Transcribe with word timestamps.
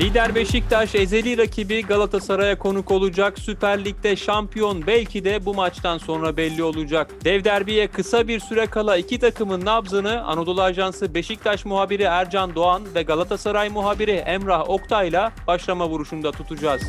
Lider 0.00 0.34
Beşiktaş 0.34 0.94
ezeli 0.94 1.38
rakibi 1.38 1.82
Galatasaray'a 1.82 2.58
konuk 2.58 2.90
olacak. 2.90 3.38
Süper 3.38 3.84
Lig'de 3.84 4.16
şampiyon 4.16 4.86
belki 4.86 5.24
de 5.24 5.46
bu 5.46 5.54
maçtan 5.54 5.98
sonra 5.98 6.36
belli 6.36 6.62
olacak. 6.62 7.10
Dev 7.24 7.44
derbiye 7.44 7.86
kısa 7.86 8.28
bir 8.28 8.40
süre 8.40 8.66
kala 8.66 8.96
iki 8.96 9.18
takımın 9.18 9.64
nabzını 9.64 10.24
Anadolu 10.24 10.62
Ajansı 10.62 11.14
Beşiktaş 11.14 11.64
muhabiri 11.64 12.02
Ercan 12.02 12.54
Doğan 12.54 12.82
ve 12.94 13.02
Galatasaray 13.02 13.68
muhabiri 13.68 14.10
Emrah 14.10 14.70
Oktay'la 14.70 15.32
başlama 15.46 15.88
vuruşunda 15.88 16.32
tutacağız. 16.32 16.82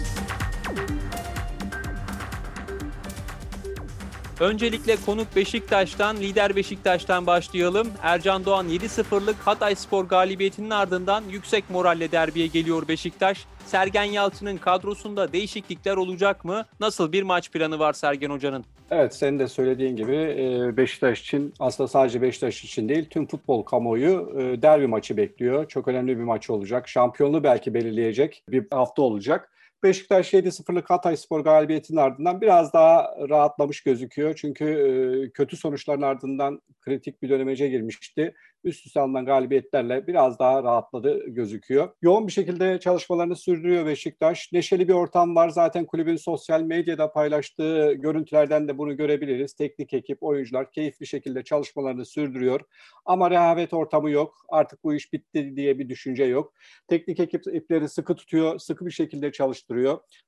Öncelikle 4.42 4.96
konuk 5.06 5.36
Beşiktaş'tan, 5.36 6.18
lider 6.18 6.56
Beşiktaş'tan 6.56 7.28
başlayalım. 7.28 7.88
Ercan 8.02 8.46
Doğan 8.46 8.70
7-0'lık 8.70 9.36
Hatay 9.36 9.76
Spor 9.76 10.06
galibiyetinin 10.06 10.70
ardından 10.70 11.24
yüksek 11.32 11.70
moralle 11.70 12.12
derbiye 12.12 12.48
geliyor 12.48 12.88
Beşiktaş. 12.88 13.46
Sergen 13.66 14.04
Yalçın'ın 14.04 14.58
kadrosunda 14.58 15.34
değişiklikler 15.34 15.98
olacak 15.98 16.46
mı? 16.46 16.66
Nasıl 16.80 17.12
bir 17.12 17.24
maç 17.24 17.52
planı 17.52 17.80
var 17.80 17.94
Sergen 17.94 18.30
Hoca'nın? 18.30 18.66
Evet 18.92 19.16
senin 19.16 19.40
de 19.40 19.48
söylediğin 19.48 19.96
gibi 19.96 20.16
e, 20.16 20.78
Beşiktaş 20.78 21.22
için 21.22 21.54
aslında 21.60 21.88
sadece 21.88 22.22
Beşiktaş 22.22 22.64
için 22.64 22.90
değil 22.90 23.06
tüm 23.10 23.28
futbol 23.28 23.64
kamuoyu 23.64 24.34
e, 24.38 24.62
derbi 24.62 24.88
maçı 24.88 25.18
bekliyor. 25.18 25.68
Çok 25.68 25.88
önemli 25.88 26.18
bir 26.18 26.24
maç 26.24 26.50
olacak. 26.50 26.90
Şampiyonluğu 26.90 27.44
belki 27.44 27.74
belirleyecek 27.74 28.44
bir 28.50 28.66
hafta 28.72 29.02
olacak. 29.02 29.52
Beşiktaş 29.84 30.34
7-0'lık 30.34 30.90
Hatay 30.90 31.18
Spor 31.18 31.40
galibiyetinin 31.40 31.98
ardından 31.98 32.42
biraz 32.42 32.74
daha 32.74 33.16
rahatlamış 33.30 33.84
gözüküyor. 33.84 34.36
Çünkü 34.36 34.66
e, 34.66 35.32
kötü 35.32 35.58
sonuçların 35.58 36.02
ardından 36.02 36.62
kritik 36.82 37.22
bir 37.22 37.30
dönemece 37.30 37.68
girmişti 37.68 38.34
üst 38.64 38.86
üste 38.86 39.00
alınan 39.00 39.26
galibiyetlerle 39.26 40.08
biraz 40.08 40.40
daha 40.40 40.64
rahatladı 40.64 41.28
gözüküyor. 41.28 41.90
Yoğun 42.02 42.28
bir 42.28 42.32
şekilde 42.32 42.80
çalışmalarını 42.80 43.36
sürdürüyor 43.36 43.86
Beşiktaş. 43.86 44.50
Neşeli 44.54 44.88
bir 44.88 44.94
ortam 44.94 45.36
var. 45.36 45.50
Zaten 45.50 45.86
kulübün 45.86 46.16
sosyal 46.16 46.62
medyada 46.62 47.12
paylaştığı 47.12 47.94
görüntülerden 47.94 48.68
de 48.68 48.78
bunu 48.78 48.98
görebiliriz. 48.98 49.54
Teknik 49.54 49.94
ekip, 49.94 50.24
oyuncular 50.24 50.72
keyifli 50.72 51.08
şekilde 51.08 51.44
çalışmalarını 51.44 52.06
sürdürüyor. 52.06 52.62
Ama 53.06 53.32
rehavet 53.32 53.74
ortamı 53.74 54.12
yok. 54.12 54.46
Artık 54.50 54.84
bu 54.84 54.94
iş 54.94 55.14
bitti 55.14 55.56
diye 55.56 55.80
bir 55.80 55.90
düşünce 55.90 56.24
yok. 56.24 56.54
Teknik 56.88 57.20
ekip 57.20 57.48
ipleri 57.48 57.90
sıkı 57.90 58.16
tutuyor, 58.16 58.60
sıkı 58.60 58.86
bir 58.86 58.92
şekilde 58.92 59.32
çalıştırıyor. 59.32 59.71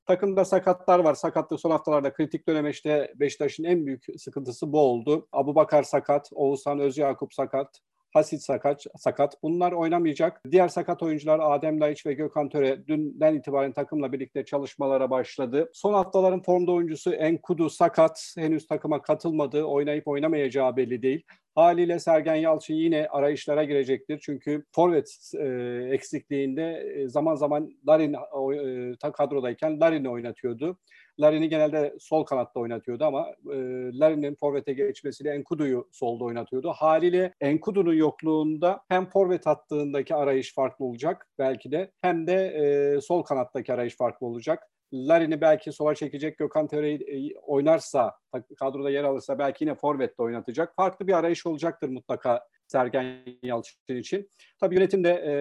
Takımda 0.06 0.44
sakatlar 0.44 0.98
var. 0.98 1.14
Sakatlık 1.14 1.60
son 1.60 1.70
haftalarda 1.70 2.12
kritik 2.12 2.48
dönemeçte 2.48 3.12
Beşiktaş'ın 3.16 3.64
en 3.64 3.86
büyük 3.86 4.04
sıkıntısı 4.16 4.72
bu 4.72 4.80
oldu. 4.80 5.28
Abu 5.32 5.54
Bakar 5.54 5.82
sakat, 5.82 6.30
Oğuzhan 6.32 6.78
Özyakup 6.78 7.34
sakat, 7.34 7.80
Hasit 8.14 8.42
sakat, 8.42 8.84
sakat. 8.96 9.42
Bunlar 9.42 9.72
oynamayacak. 9.72 10.40
Diğer 10.50 10.68
sakat 10.68 11.02
oyuncular 11.02 11.40
Adem 11.42 11.80
Laiç 11.80 12.06
ve 12.06 12.12
Gökhan 12.12 12.48
Töre 12.48 12.86
dünden 12.86 13.34
itibaren 13.34 13.72
takımla 13.72 14.12
birlikte 14.12 14.44
çalışmalara 14.44 15.10
başladı. 15.10 15.70
Son 15.72 15.94
haftaların 15.94 16.42
formda 16.42 16.72
oyuncusu 16.72 17.12
Enkudu 17.12 17.70
sakat. 17.70 18.34
Henüz 18.38 18.66
takıma 18.66 19.02
katılmadı. 19.02 19.64
Oynayıp 19.64 20.08
oynamayacağı 20.08 20.76
belli 20.76 21.02
değil. 21.02 21.22
Haliyle 21.54 21.98
Sergen 21.98 22.34
Yalçın 22.34 22.74
yine 22.74 23.06
arayışlara 23.10 23.64
girecektir. 23.64 24.20
Çünkü 24.22 24.64
forvet 24.72 25.32
e, 25.38 25.46
eksikliğinde 25.90 26.92
e, 26.96 27.08
zaman 27.08 27.34
zaman 27.34 27.70
Larin 27.88 28.14
e, 28.14 29.12
kadrodayken 29.12 29.80
Larin'i 29.80 30.08
oynatıyordu. 30.08 30.78
Larin'i 31.20 31.48
genelde 31.48 31.94
sol 32.00 32.24
kanatta 32.24 32.60
oynatıyordu 32.60 33.04
ama 33.04 33.28
e, 33.30 33.56
Larin'in 33.98 34.34
forvete 34.34 34.72
geçmesiyle 34.72 35.30
Enkudu'yu 35.30 35.88
solda 35.92 36.24
oynatıyordu. 36.24 36.70
Haliyle 36.70 37.34
Enkudu'nun 37.40 37.94
yokluğunda 37.94 38.80
hem 38.88 39.06
forvet 39.06 39.46
hattındaki 39.46 40.14
arayış 40.14 40.54
farklı 40.54 40.84
olacak 40.84 41.28
belki 41.38 41.72
de 41.72 41.90
hem 42.00 42.26
de 42.26 42.46
e, 42.46 43.00
sol 43.00 43.22
kanattaki 43.22 43.72
arayış 43.72 43.96
farklı 43.96 44.26
olacak. 44.26 44.70
Larin'i 44.92 45.40
belki 45.40 45.72
sola 45.72 45.94
çekecek. 45.94 46.38
Gökhan 46.38 46.68
Töre'yi 46.68 46.98
e, 46.98 47.38
oynarsa, 47.38 48.12
kadroda 48.58 48.90
yer 48.90 49.04
alırsa 49.04 49.38
belki 49.38 49.64
yine 49.64 49.74
forvette 49.74 50.22
oynatacak. 50.22 50.76
Farklı 50.76 51.06
bir 51.06 51.12
arayış 51.12 51.46
olacaktır 51.46 51.88
mutlaka 51.88 52.46
Sergen 52.66 53.16
Yalçın 53.42 53.96
için. 53.96 54.28
Tabii 54.60 54.74
yönetim 54.74 55.04
de 55.04 55.10
e, 55.10 55.34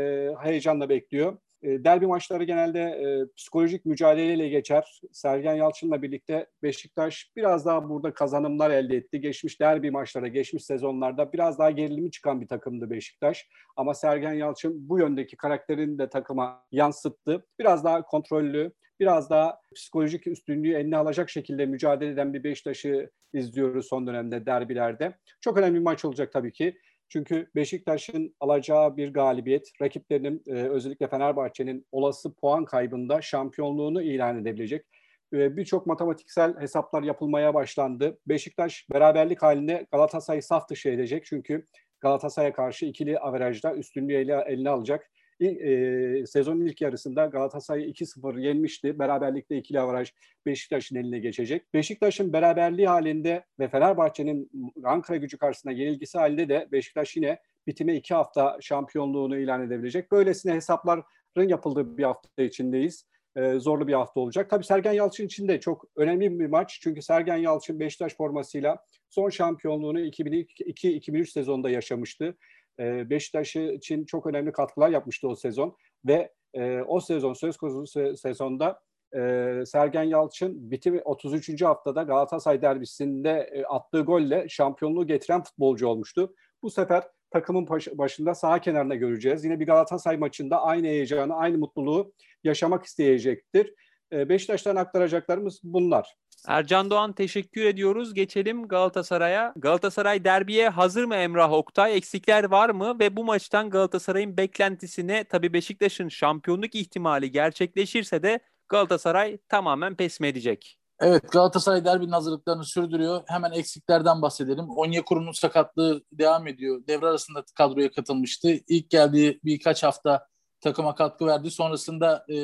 heyecanla 0.45 0.89
bekliyor. 0.89 1.37
E, 1.63 1.83
derbi 1.83 2.07
maçları 2.07 2.43
genelde 2.43 2.79
e, 2.81 3.33
psikolojik 3.37 3.85
mücadeleyle 3.85 4.49
geçer. 4.49 5.01
Sergen 5.11 5.53
Yalçın'la 5.53 6.01
birlikte 6.01 6.47
Beşiktaş 6.63 7.31
biraz 7.35 7.65
daha 7.65 7.89
burada 7.89 8.13
kazanımlar 8.13 8.71
elde 8.71 8.95
etti. 8.95 9.21
Geçmiş 9.21 9.59
derbi 9.59 9.91
maçlara, 9.91 10.27
geçmiş 10.27 10.65
sezonlarda 10.65 11.33
biraz 11.33 11.59
daha 11.59 11.71
gerilimi 11.71 12.11
çıkan 12.11 12.41
bir 12.41 12.47
takımdı 12.47 12.89
Beşiktaş. 12.89 13.47
Ama 13.75 13.93
Sergen 13.93 14.33
Yalçın 14.33 14.89
bu 14.89 14.99
yöndeki 14.99 15.37
karakterini 15.37 15.97
de 15.97 16.09
takıma 16.09 16.65
yansıttı. 16.71 17.45
Biraz 17.59 17.83
daha 17.83 18.01
kontrollü, 18.01 18.71
biraz 18.99 19.29
daha 19.29 19.59
psikolojik 19.75 20.27
üstünlüğü 20.27 20.73
eline 20.73 20.97
alacak 20.97 21.29
şekilde 21.29 21.65
mücadele 21.65 22.11
eden 22.11 22.33
bir 22.33 22.43
Beşiktaş'ı 22.43 23.09
izliyoruz 23.33 23.85
son 23.85 24.07
dönemde 24.07 24.45
derbilerde. 24.45 25.15
Çok 25.41 25.57
önemli 25.57 25.75
bir 25.75 25.83
maç 25.83 26.05
olacak 26.05 26.33
tabii 26.33 26.51
ki. 26.51 26.77
Çünkü 27.13 27.47
Beşiktaş'ın 27.55 28.35
alacağı 28.39 28.97
bir 28.97 29.13
galibiyet 29.13 29.71
rakiplerinin 29.81 30.43
e, 30.47 30.51
özellikle 30.51 31.07
Fenerbahçe'nin 31.07 31.87
olası 31.91 32.35
puan 32.35 32.65
kaybında 32.65 33.21
şampiyonluğunu 33.21 34.01
ilan 34.01 34.41
edebilecek. 34.41 34.85
E, 35.33 35.57
Birçok 35.57 35.87
matematiksel 35.87 36.59
hesaplar 36.59 37.03
yapılmaya 37.03 37.53
başlandı. 37.53 38.19
Beşiktaş 38.27 38.87
beraberlik 38.93 39.41
halinde 39.41 39.87
Galatasaray'ı 39.91 40.43
saf 40.43 40.69
dışı 40.69 40.89
edecek. 40.89 41.25
Çünkü 41.25 41.67
Galatasaray'a 41.99 42.53
karşı 42.53 42.85
ikili 42.85 43.19
averajda 43.19 43.75
üstünlüğü 43.75 44.13
eline 44.47 44.69
alacak 44.69 45.11
e, 45.39 46.25
sezonun 46.25 46.65
ilk 46.65 46.81
yarısında 46.81 47.25
Galatasaray 47.25 47.89
2-0 47.89 48.41
yenmişti. 48.41 48.99
Beraberlikte 48.99 49.57
ikili 49.57 49.79
avaraj 49.79 50.13
Beşiktaş'ın 50.45 50.95
eline 50.95 51.19
geçecek. 51.19 51.73
Beşiktaş'ın 51.73 52.33
beraberliği 52.33 52.87
halinde 52.87 53.45
ve 53.59 53.67
Fenerbahçe'nin 53.67 54.51
Ankara 54.83 55.17
gücü 55.17 55.37
karşısında 55.37 55.73
yenilgisi 55.73 56.17
halinde 56.17 56.49
de 56.49 56.67
Beşiktaş 56.71 57.15
yine 57.15 57.39
bitime 57.67 57.95
iki 57.95 58.13
hafta 58.13 58.57
şampiyonluğunu 58.61 59.37
ilan 59.37 59.61
edebilecek. 59.61 60.11
Böylesine 60.11 60.53
hesapların 60.53 61.47
yapıldığı 61.47 61.97
bir 61.97 62.03
hafta 62.03 62.43
içindeyiz. 62.43 63.05
Ee, 63.35 63.53
zorlu 63.59 63.87
bir 63.87 63.93
hafta 63.93 64.19
olacak. 64.19 64.49
Tabii 64.49 64.63
Sergen 64.63 64.93
Yalçın 64.93 65.25
için 65.25 65.47
de 65.47 65.59
çok 65.59 65.85
önemli 65.95 66.39
bir 66.39 66.45
maç. 66.45 66.79
Çünkü 66.81 67.01
Sergen 67.01 67.37
Yalçın 67.37 67.79
Beşiktaş 67.79 68.15
formasıyla 68.15 68.85
son 69.09 69.29
şampiyonluğunu 69.29 69.99
2002-2003 69.99 71.25
sezonunda 71.25 71.69
yaşamıştı 71.69 72.37
e, 72.79 73.09
Beşiktaş 73.09 73.55
için 73.55 74.05
çok 74.05 74.25
önemli 74.25 74.51
katkılar 74.51 74.89
yapmıştı 74.89 75.27
o 75.27 75.35
sezon 75.35 75.77
ve 76.05 76.31
e, 76.53 76.81
o 76.81 76.99
sezon 76.99 77.33
söz 77.33 77.57
konusu 77.57 78.17
sezonda 78.17 78.79
e, 79.15 79.19
Sergen 79.65 80.03
Yalçın 80.03 80.71
bitimi 80.71 81.01
33. 81.01 81.61
haftada 81.61 82.03
Galatasaray 82.03 82.61
derbisinde 82.61 83.49
e, 83.53 83.63
attığı 83.63 84.01
golle 84.01 84.49
şampiyonluğu 84.49 85.07
getiren 85.07 85.43
futbolcu 85.43 85.87
olmuştu. 85.87 86.35
Bu 86.61 86.69
sefer 86.69 87.03
takımın 87.31 87.67
başında 87.93 88.35
sağ 88.35 88.61
kenarında 88.61 88.95
göreceğiz. 88.95 89.45
Yine 89.45 89.59
bir 89.59 89.65
Galatasaray 89.65 90.17
maçında 90.17 90.61
aynı 90.61 90.87
heyecanı, 90.87 91.35
aynı 91.35 91.57
mutluluğu 91.57 92.13
yaşamak 92.43 92.85
isteyecektir. 92.85 93.73
E, 94.13 94.29
Beşiktaş'tan 94.29 94.75
aktaracaklarımız 94.75 95.59
bunlar. 95.63 96.15
Ercan 96.47 96.89
Doğan 96.89 97.13
teşekkür 97.13 97.65
ediyoruz. 97.65 98.13
Geçelim 98.13 98.67
Galatasaray'a. 98.67 99.53
Galatasaray 99.55 100.23
derbiye 100.23 100.69
hazır 100.69 101.03
mı 101.03 101.15
Emrah 101.15 101.51
Oktay? 101.51 101.97
Eksikler 101.97 102.43
var 102.43 102.69
mı? 102.69 102.99
Ve 102.99 103.15
bu 103.15 103.23
maçtan 103.23 103.69
Galatasaray'ın 103.69 104.37
beklentisine 104.37 105.23
tabii 105.23 105.53
Beşiktaş'ın 105.53 106.09
şampiyonluk 106.09 106.75
ihtimali 106.75 107.31
gerçekleşirse 107.31 108.23
de 108.23 108.39
Galatasaray 108.69 109.37
tamamen 109.49 109.95
pes 109.95 110.19
mi 110.19 110.27
edecek? 110.27 110.77
Evet 110.99 111.31
Galatasaray 111.31 111.85
derbinin 111.85 112.11
hazırlıklarını 112.11 112.65
sürdürüyor. 112.65 113.23
Hemen 113.27 113.51
eksiklerden 113.51 114.21
bahsedelim. 114.21 114.69
Onyekuru'nun 114.69 115.31
sakatlığı 115.31 116.03
devam 116.11 116.47
ediyor. 116.47 116.87
Devre 116.87 117.05
arasında 117.05 117.43
kadroya 117.55 117.91
katılmıştı. 117.91 118.49
İlk 118.67 118.89
geldiği 118.89 119.39
birkaç 119.43 119.83
hafta 119.83 120.27
takıma 120.61 120.95
katkı 120.95 121.25
verdi. 121.25 121.51
Sonrasında 121.51 122.25
e, 122.29 122.37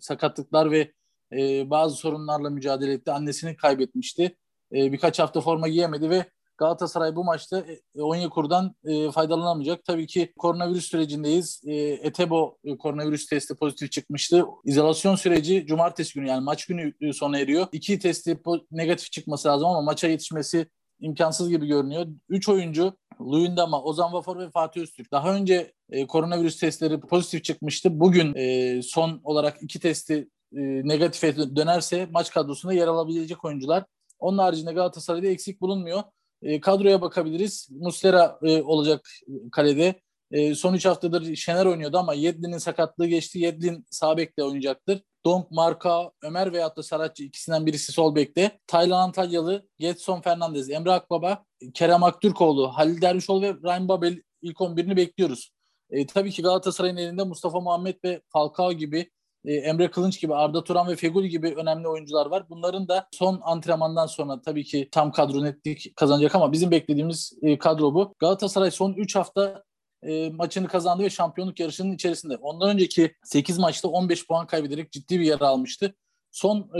sakatlıklar 0.00 0.70
ve 0.70 0.92
e, 1.32 1.70
bazı 1.70 1.96
sorunlarla 1.96 2.50
mücadele 2.50 2.92
etti. 2.92 3.12
Annesini 3.12 3.56
kaybetmişti. 3.56 4.36
E, 4.72 4.92
birkaç 4.92 5.18
hafta 5.18 5.40
forma 5.40 5.68
giyemedi 5.68 6.10
ve 6.10 6.26
Galatasaray 6.60 7.16
bu 7.16 7.24
maçta 7.24 7.64
e, 7.96 8.02
Onyekuru'dan 8.02 8.74
e, 8.84 9.10
faydalanamayacak. 9.10 9.84
Tabii 9.84 10.06
ki 10.06 10.32
koronavirüs 10.38 10.84
sürecindeyiz. 10.84 11.62
E, 11.66 11.74
Etebo 11.76 12.58
e, 12.64 12.78
koronavirüs 12.78 13.26
testi 13.26 13.54
pozitif 13.54 13.92
çıkmıştı. 13.92 14.44
İzolasyon 14.64 15.14
süreci 15.14 15.66
cumartesi 15.66 16.14
günü 16.14 16.28
yani 16.28 16.44
maç 16.44 16.66
günü 16.66 16.92
e, 17.00 17.12
sona 17.12 17.38
eriyor. 17.38 17.66
İki 17.72 17.98
testi 17.98 18.38
negatif 18.70 19.12
çıkması 19.12 19.48
lazım 19.48 19.68
ama 19.68 19.80
maça 19.80 20.08
yetişmesi 20.08 20.66
imkansız 21.00 21.48
gibi 21.48 21.66
görünüyor. 21.66 22.06
Üç 22.28 22.48
oyuncu 22.48 22.92
Luyendama, 23.20 23.82
Ozan 23.82 24.12
Vafor 24.12 24.38
ve 24.38 24.50
Fatih 24.50 24.80
Öztürk. 24.80 25.12
Daha 25.12 25.34
önce 25.34 25.72
e, 25.90 26.06
koronavirüs 26.06 26.60
testleri 26.60 27.00
pozitif 27.00 27.44
çıkmıştı. 27.44 28.00
Bugün 28.00 28.34
e, 28.34 28.82
son 28.82 29.20
olarak 29.24 29.62
iki 29.62 29.80
testi 29.80 30.28
e, 30.56 30.60
negatife 30.88 31.36
dönerse 31.56 32.08
maç 32.10 32.30
kadrosunda 32.30 32.72
yer 32.72 32.86
alabilecek 32.86 33.44
oyuncular. 33.44 33.84
Onun 34.18 34.38
haricinde 34.38 34.72
Galatasaray'da 34.72 35.26
eksik 35.26 35.60
bulunmuyor. 35.60 36.02
E, 36.42 36.60
kadroya 36.60 37.00
bakabiliriz. 37.00 37.68
Muslera 37.70 38.38
e, 38.42 38.62
olacak 38.62 39.08
kalede. 39.52 40.00
E, 40.30 40.54
son 40.54 40.74
3 40.74 40.86
haftadır 40.86 41.36
Şener 41.36 41.66
oynuyordu 41.66 41.98
ama 41.98 42.14
Yedlin'in 42.14 42.58
sakatlığı 42.58 43.06
geçti. 43.06 43.38
Yedlin 43.38 43.86
sağ 43.90 44.16
bekte 44.16 44.44
oynayacaktır. 44.44 45.02
Donk, 45.24 45.50
Marka, 45.50 46.10
Ömer 46.22 46.52
veyahut 46.52 46.76
da 46.76 46.82
Saratçı 46.82 47.24
ikisinden 47.24 47.66
birisi 47.66 47.92
sol 47.92 48.14
bekte. 48.14 48.58
Taylan 48.66 49.00
Antalyalı, 49.00 49.68
Getson 49.78 50.20
Fernandez, 50.20 50.70
Emre 50.70 50.92
Akbaba, 50.92 51.44
Kerem 51.74 52.02
Aktürkoğlu, 52.02 52.68
Halil 52.68 53.02
Dervişoğlu 53.02 53.42
ve 53.42 53.54
Ryan 53.64 53.88
Babel 53.88 54.22
ilk 54.42 54.56
11'ini 54.56 54.96
bekliyoruz. 54.96 55.52
E, 55.90 56.06
tabii 56.06 56.30
ki 56.30 56.42
Galatasaray'ın 56.42 56.96
elinde 56.96 57.24
Mustafa 57.24 57.60
Muhammed 57.60 57.96
ve 58.04 58.20
Falcao 58.28 58.72
gibi 58.72 59.10
e, 59.44 59.54
Emre 59.54 59.90
Kılınç 59.90 60.20
gibi, 60.20 60.34
Arda 60.34 60.64
Turan 60.64 60.88
ve 60.88 60.96
Feguli 60.96 61.28
gibi 61.28 61.54
önemli 61.54 61.88
oyuncular 61.88 62.26
var. 62.26 62.48
Bunların 62.50 62.88
da 62.88 63.08
son 63.12 63.40
antrenmandan 63.42 64.06
sonra 64.06 64.42
tabii 64.42 64.64
ki 64.64 64.88
tam 64.92 65.12
kadro 65.12 65.44
netlik 65.44 65.96
kazanacak 65.96 66.34
ama 66.34 66.52
bizim 66.52 66.70
beklediğimiz 66.70 67.32
e, 67.42 67.58
kadro 67.58 67.94
bu. 67.94 68.14
Galatasaray 68.18 68.70
son 68.70 68.92
3 68.92 69.16
hafta 69.16 69.62
e, 70.02 70.30
maçını 70.30 70.68
kazandı 70.68 71.02
ve 71.02 71.10
şampiyonluk 71.10 71.60
yarışının 71.60 71.92
içerisinde. 71.92 72.36
Ondan 72.36 72.70
önceki 72.70 73.14
8 73.24 73.58
maçta 73.58 73.88
15 73.88 74.26
puan 74.26 74.46
kaybederek 74.46 74.92
ciddi 74.92 75.20
bir 75.20 75.26
yer 75.26 75.40
almıştı. 75.40 75.94
Son 76.30 76.70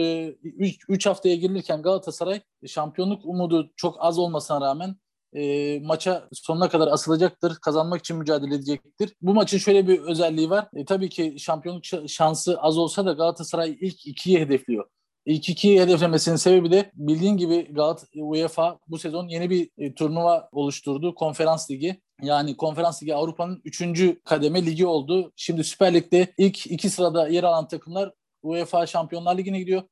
3 0.88 1.06
e, 1.06 1.10
haftaya 1.10 1.34
girilirken 1.34 1.82
Galatasaray 1.82 2.40
şampiyonluk 2.66 3.26
umudu 3.26 3.72
çok 3.76 3.96
az 3.98 4.18
olmasına 4.18 4.60
rağmen 4.60 4.96
e, 5.32 5.78
maça 5.80 6.28
sonuna 6.32 6.68
kadar 6.68 6.88
asılacaktır. 6.88 7.54
Kazanmak 7.54 8.00
için 8.00 8.16
mücadele 8.16 8.54
edecektir. 8.54 9.16
Bu 9.22 9.34
maçın 9.34 9.58
şöyle 9.58 9.88
bir 9.88 9.98
özelliği 9.98 10.50
var. 10.50 10.68
E, 10.74 10.84
tabii 10.84 11.08
ki 11.08 11.36
şampiyonluk 11.38 11.84
şansı 12.08 12.60
az 12.60 12.78
olsa 12.78 13.06
da 13.06 13.12
Galatasaray 13.12 13.76
ilk 13.80 14.06
ikiyi 14.06 14.40
hedefliyor. 14.40 14.88
İlk 15.30 15.48
ikiyi 15.48 15.80
hedeflemesinin 15.80 16.36
sebebi 16.36 16.70
de 16.70 16.90
bildiğin 16.94 17.36
gibi 17.36 17.74
Galatasaray 17.74 18.22
UEFA 18.22 18.78
bu 18.88 18.98
sezon 18.98 19.28
yeni 19.28 19.50
bir 19.50 19.70
e, 19.78 19.94
turnuva 19.94 20.48
oluşturdu. 20.52 21.14
Konferans 21.14 21.70
Ligi. 21.70 22.00
Yani 22.22 22.56
Konferans 22.56 23.02
Ligi 23.02 23.14
Avrupa'nın 23.14 23.60
üçüncü 23.64 24.20
kademe 24.24 24.66
ligi 24.66 24.86
oldu. 24.86 25.32
Şimdi 25.36 25.64
Süper 25.64 25.94
Lig'de 25.94 26.34
ilk 26.38 26.66
iki 26.66 26.90
sırada 26.90 27.28
yer 27.28 27.44
alan 27.44 27.68
takımlar 27.68 28.12
UEFA 28.42 28.86
Şampiyonlar 28.86 29.38
Ligi'ne 29.38 29.58
gidiyor 29.58 29.82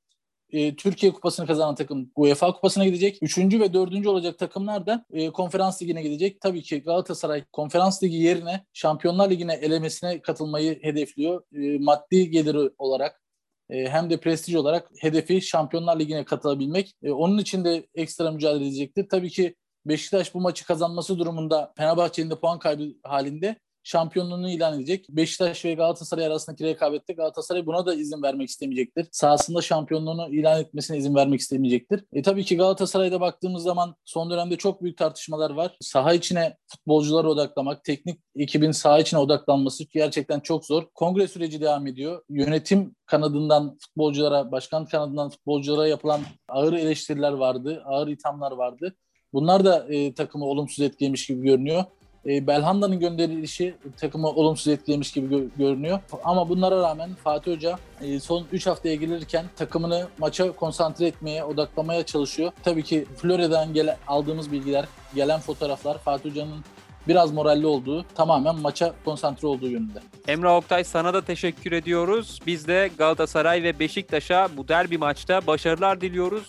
e, 0.50 0.76
Türkiye 0.76 1.12
Kupası'nı 1.12 1.46
kazanan 1.46 1.74
takım 1.74 2.10
UEFA 2.16 2.52
Kupası'na 2.52 2.84
gidecek. 2.84 3.18
Üçüncü 3.22 3.60
ve 3.60 3.72
dördüncü 3.72 4.08
olacak 4.08 4.38
takımlar 4.38 4.86
da 4.86 5.04
e, 5.12 5.30
Konferans 5.30 5.82
Ligi'ne 5.82 6.02
gidecek. 6.02 6.40
Tabii 6.40 6.62
ki 6.62 6.82
Galatasaray 6.82 7.44
Konferans 7.52 8.02
Ligi 8.02 8.16
yerine 8.16 8.64
Şampiyonlar 8.72 9.30
Ligi'ne 9.30 9.54
elemesine 9.54 10.22
katılmayı 10.22 10.82
hedefliyor. 10.82 11.42
E, 11.52 11.78
maddi 11.78 12.30
geliri 12.30 12.70
olarak 12.78 13.27
e, 13.70 13.88
hem 13.88 14.10
de 14.10 14.16
prestij 14.20 14.54
olarak 14.54 14.90
hedefi 15.00 15.42
Şampiyonlar 15.42 16.00
Ligi'ne 16.00 16.24
katılabilmek. 16.24 16.94
E, 17.02 17.10
onun 17.10 17.38
için 17.38 17.64
de 17.64 17.86
ekstra 17.94 18.30
mücadele 18.30 18.66
edecektir. 18.66 19.06
Tabii 19.10 19.30
ki 19.30 19.54
Beşiktaş 19.86 20.34
bu 20.34 20.40
maçı 20.40 20.66
kazanması 20.66 21.18
durumunda 21.18 21.72
Fenerbahçe'nin 21.76 22.30
de 22.30 22.40
puan 22.40 22.58
kaybı 22.58 22.84
halinde 23.02 23.56
şampiyonluğunu 23.82 24.50
ilan 24.50 24.74
edecek. 24.74 25.06
Beşiktaş 25.08 25.64
ve 25.64 25.74
Galatasaray 25.74 26.26
arasındaki 26.26 26.64
rekabette 26.64 27.12
Galatasaray 27.12 27.66
buna 27.66 27.86
da 27.86 27.94
izin 27.94 28.22
vermek 28.22 28.48
istemeyecektir. 28.48 29.06
Sahasında 29.12 29.60
şampiyonluğunu 29.60 30.34
ilan 30.34 30.60
etmesine 30.60 30.96
izin 30.96 31.14
vermek 31.14 31.40
istemeyecektir. 31.40 32.04
E 32.12 32.22
tabii 32.22 32.44
ki 32.44 32.56
Galatasaray'da 32.56 33.20
baktığımız 33.20 33.62
zaman 33.62 33.94
son 34.04 34.30
dönemde 34.30 34.56
çok 34.56 34.82
büyük 34.82 34.98
tartışmalar 34.98 35.50
var. 35.50 35.76
Saha 35.80 36.14
içine 36.14 36.56
futbolcuları 36.66 37.28
odaklamak, 37.28 37.84
teknik 37.84 38.20
ekibin 38.36 38.70
saha 38.70 38.98
içine 38.98 39.20
odaklanması 39.20 39.84
gerçekten 39.84 40.40
çok 40.40 40.66
zor. 40.66 40.82
Kongre 40.94 41.28
süreci 41.28 41.60
devam 41.60 41.86
ediyor. 41.86 42.22
Yönetim 42.28 42.96
kanadından 43.06 43.76
futbolculara, 43.80 44.52
başkan 44.52 44.86
kanadından 44.86 45.28
futbolculara 45.28 45.88
yapılan 45.88 46.20
ağır 46.48 46.72
eleştiriler 46.72 47.32
vardı, 47.32 47.82
ağır 47.86 48.08
ithamlar 48.08 48.52
vardı. 48.52 48.94
Bunlar 49.32 49.64
da 49.64 49.86
e, 49.88 50.14
takımı 50.14 50.44
olumsuz 50.44 50.84
etkilemiş 50.84 51.26
gibi 51.26 51.42
görünüyor 51.42 51.84
e, 52.26 52.46
Belhanda'nın 52.46 53.00
gönderilişi 53.00 53.74
takımı 53.96 54.28
olumsuz 54.28 54.68
etkilemiş 54.68 55.12
gibi 55.12 55.34
gö- 55.34 55.48
görünüyor. 55.58 56.00
Ama 56.24 56.48
bunlara 56.48 56.82
rağmen 56.82 57.10
Fatih 57.24 57.52
Hoca 57.52 57.78
e, 58.02 58.20
son 58.20 58.46
3 58.52 58.66
haftaya 58.66 58.94
gelirken 58.94 59.44
takımını 59.56 60.08
maça 60.18 60.52
konsantre 60.52 61.06
etmeye, 61.06 61.44
odaklamaya 61.44 62.06
çalışıyor. 62.06 62.52
Tabii 62.64 62.82
ki 62.82 63.06
Florya'dan 63.16 63.74
gele, 63.74 63.96
aldığımız 64.06 64.52
bilgiler, 64.52 64.84
gelen 65.14 65.40
fotoğraflar 65.40 65.98
Fatih 65.98 66.30
Hoca'nın 66.30 66.64
biraz 67.08 67.32
moralli 67.32 67.66
olduğu, 67.66 68.04
tamamen 68.14 68.56
maça 68.56 68.94
konsantre 69.04 69.48
olduğu 69.48 69.68
yönünde. 69.68 69.98
Emre 70.28 70.48
Oktay 70.48 70.84
sana 70.84 71.14
da 71.14 71.22
teşekkür 71.22 71.72
ediyoruz. 71.72 72.40
Biz 72.46 72.68
de 72.68 72.90
Galatasaray 72.98 73.62
ve 73.62 73.78
Beşiktaş'a 73.78 74.48
bu 74.56 74.68
derbi 74.68 74.98
maçta 74.98 75.46
başarılar 75.46 76.00
diliyoruz. 76.00 76.48